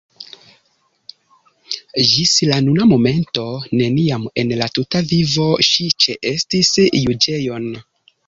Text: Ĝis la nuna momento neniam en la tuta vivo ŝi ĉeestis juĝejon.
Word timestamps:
Ĝis 2.11 2.31
la 2.51 2.57
nuna 2.69 2.87
momento 2.93 3.45
neniam 3.81 4.25
en 4.43 4.55
la 4.63 4.69
tuta 4.79 5.01
vivo 5.11 5.47
ŝi 5.69 5.87
ĉeestis 6.07 6.73
juĝejon. 7.05 7.69